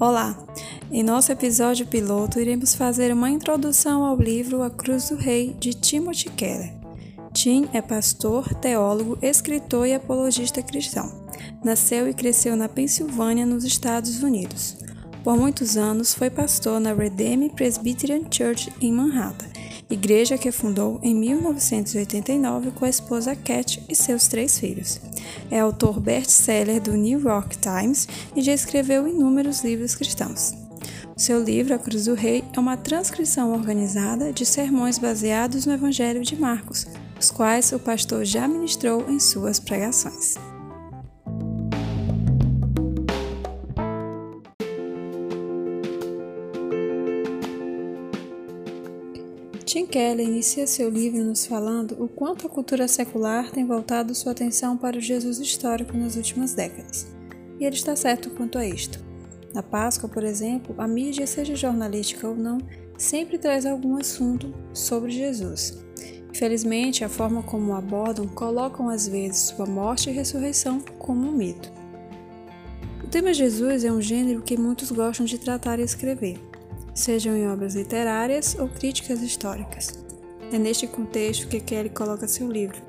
[0.00, 0.36] Olá!
[0.90, 5.72] Em nosso episódio piloto, iremos fazer uma introdução ao livro A Cruz do Rei de
[5.72, 6.74] Timothy Keller.
[7.32, 11.24] Tim é pastor, teólogo, escritor e apologista cristão.
[11.64, 14.78] Nasceu e cresceu na Pensilvânia, nos Estados Unidos.
[15.22, 19.46] Por muitos anos foi pastor na Redeem Presbyterian Church em Manhattan,
[19.90, 25.00] igreja que fundou em 1989 com a esposa Cat e seus três filhos.
[25.50, 30.54] É autor best-seller do New York Times e já escreveu inúmeros livros cristãos.
[31.16, 36.22] Seu livro, A Cruz do Rei, é uma transcrição organizada de sermões baseados no Evangelho
[36.22, 36.86] de Marcos,
[37.20, 40.34] os quais o pastor já ministrou em suas pregações.
[49.64, 54.32] Tim Keller inicia seu livro nos falando o quanto a cultura secular tem voltado sua
[54.32, 57.10] atenção para o Jesus histórico nas últimas décadas.
[57.58, 59.02] E ele está certo quanto a isto.
[59.54, 62.58] Na Páscoa, por exemplo, a mídia, seja jornalística ou não,
[62.98, 65.82] sempre traz algum assunto sobre Jesus.
[66.30, 71.72] Infelizmente, a forma como abordam colocam às vezes sua morte e ressurreição como um mito.
[73.02, 76.38] O tema Jesus é um gênero que muitos gostam de tratar e escrever
[76.94, 80.04] sejam em obras literárias ou críticas históricas.
[80.52, 82.80] É neste contexto que Kelly coloca seu livro.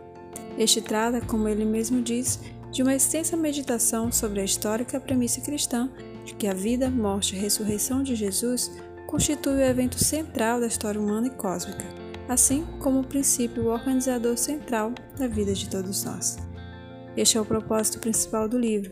[0.58, 2.39] Este trata, como ele mesmo diz,
[2.72, 5.89] de uma extensa meditação sobre a histórica premissa cristã
[6.23, 8.72] de que a vida, morte e ressurreição de Jesus
[9.08, 11.86] constitui o evento central da história humana e cósmica,
[12.28, 16.38] assim como o princípio organizador central da vida de todos nós.
[17.16, 18.92] Este é o propósito principal do livro: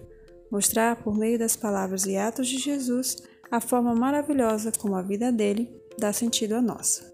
[0.49, 3.17] mostrar, por meio das palavras e atos de Jesus,
[3.53, 7.13] a forma maravilhosa como a vida dele dá sentido à nossa.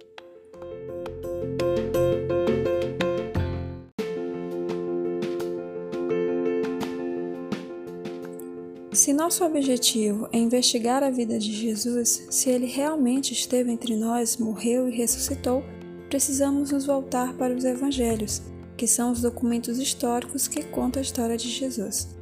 [8.93, 14.37] Se nosso objetivo é investigar a vida de Jesus, se ele realmente esteve entre nós,
[14.37, 15.61] morreu e ressuscitou,
[16.07, 18.41] precisamos nos voltar para os evangelhos,
[18.77, 22.15] que são os documentos históricos que contam a história de Jesus.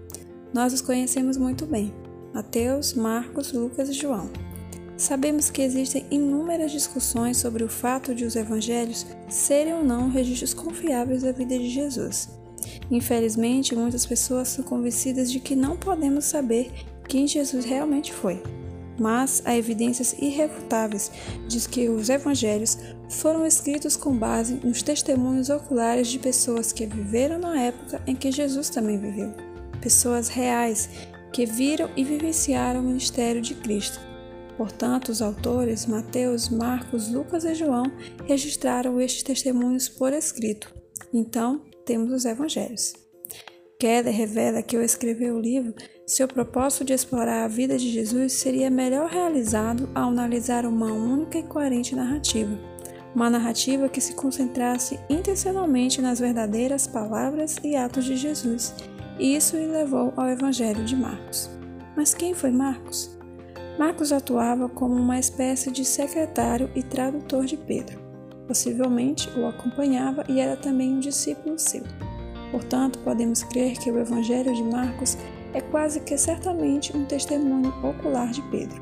[0.52, 1.94] Nós os conhecemos muito bem,
[2.34, 4.30] Mateus, Marcos, Lucas e João.
[4.98, 10.56] Sabemos que existem inúmeras discussões sobre o fato de os evangelhos serem ou não registros
[10.56, 12.30] confiáveis da vida de Jesus.
[12.90, 16.72] Infelizmente, muitas pessoas são convencidas de que não podemos saber
[17.08, 18.42] quem Jesus realmente foi.
[19.00, 21.12] Mas há evidências irrefutáveis
[21.48, 27.38] de que os evangelhos foram escritos com base nos testemunhos oculares de pessoas que viveram
[27.38, 29.32] na época em que Jesus também viveu.
[29.80, 30.90] Pessoas reais
[31.32, 34.00] que viram e vivenciaram o ministério de Cristo.
[34.58, 37.86] Portanto, os autores Mateus, Marcos, Lucas e João
[38.26, 40.74] registraram estes testemunhos por escrito.
[41.14, 42.94] Então, temos os evangelhos.
[43.80, 45.76] Keller revela que ao escrever o livro,
[46.08, 51.38] seu propósito de explorar a vida de Jesus seria melhor realizado ao analisar uma única
[51.38, 52.58] e coerente narrativa.
[53.14, 58.74] Uma narrativa que se concentrasse intencionalmente nas verdadeiras palavras e atos de Jesus
[59.19, 61.50] e isso o levou ao Evangelho de Marcos.
[61.95, 63.17] Mas quem foi Marcos?
[63.78, 68.00] Marcos atuava como uma espécie de secretário e tradutor de Pedro.
[68.47, 71.83] Possivelmente o acompanhava e era também um discípulo seu.
[72.51, 75.17] Portanto, podemos crer que o Evangelho de Marcos
[75.53, 78.81] é quase que certamente um testemunho ocular de Pedro.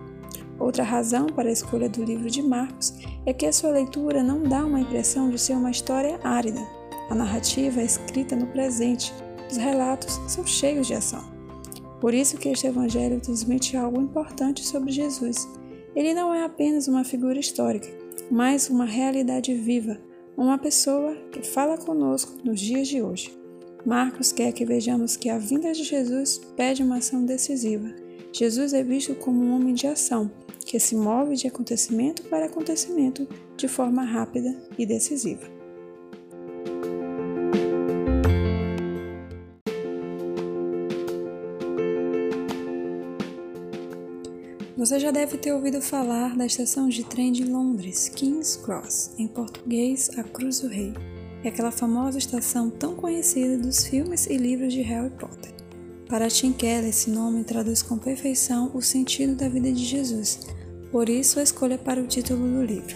[0.60, 2.94] Outra razão para a escolha do livro de Marcos
[3.26, 6.62] é que a sua leitura não dá uma impressão de ser uma história árida.
[7.10, 9.14] A narrativa é escrita no presente,
[9.50, 11.24] os relatos são cheios de ação.
[12.00, 15.48] Por isso que este evangelho transmite algo importante sobre Jesus.
[15.96, 17.88] Ele não é apenas uma figura histórica,
[18.30, 19.98] mas uma realidade viva,
[20.36, 23.36] uma pessoa que fala conosco nos dias de hoje.
[23.86, 27.94] Marcos quer que vejamos que a vinda de Jesus pede uma ação decisiva.
[28.34, 30.30] Jesus é visto como um homem de ação,
[30.66, 35.55] que se move de acontecimento para acontecimento de forma rápida e decisiva.
[44.86, 49.28] Você já deve ter ouvido falar da estação de trem de Londres, King's Cross, em
[49.28, 50.94] português, a Cruz do Rei.
[51.44, 55.52] É aquela famosa estação tão conhecida dos filmes e livros de Harry Potter.
[56.08, 60.42] Para Tim Keller, esse nome traduz com perfeição o sentido da vida de Jesus,
[60.92, 62.96] por isso a escolha para o título do livro.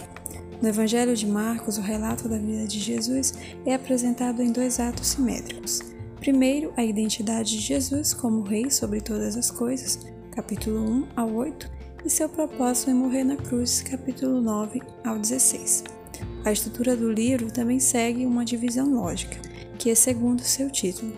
[0.62, 3.34] No Evangelho de Marcos, o relato da vida de Jesus
[3.66, 5.82] é apresentado em dois atos simétricos.
[6.20, 9.98] Primeiro, a identidade de Jesus como Rei sobre todas as coisas,
[10.36, 15.84] capítulo 1 ao 8, e seu propósito em morrer na cruz, capítulo 9 ao 16.
[16.46, 19.38] A estrutura do livro também segue uma divisão lógica,
[19.78, 21.14] que é segundo seu título,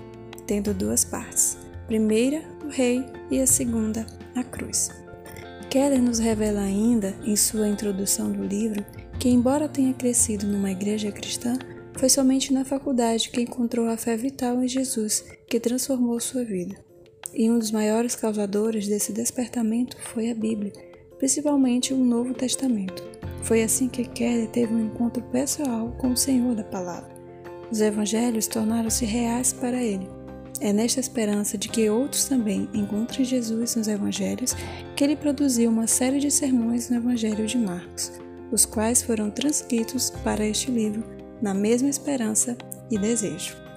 [0.45, 1.57] tendo duas partes.
[1.88, 4.06] Primeira, o rei, e a segunda,
[4.36, 4.89] a cruz.
[5.69, 8.86] Keller nos revela ainda, em sua introdução do livro,
[9.19, 11.57] que, embora tenha crescido numa igreja cristã,
[11.98, 16.90] foi somente na faculdade que encontrou a fé vital em Jesus que transformou sua vida.
[17.33, 20.73] E um dos maiores causadores desse despertamento foi a Bíblia,
[21.18, 23.03] principalmente o Novo Testamento.
[23.44, 27.09] Foi assim que Kelly teve um encontro pessoal com o Senhor da Palavra.
[27.71, 30.07] Os evangelhos tornaram-se reais para ele.
[30.59, 34.56] É nesta esperança de que outros também encontrem Jesus nos evangelhos
[34.95, 38.12] que ele produziu uma série de sermões no Evangelho de Marcos,
[38.51, 41.03] os quais foram transcritos para este livro
[41.41, 42.56] na mesma esperança
[42.91, 43.70] e desejo.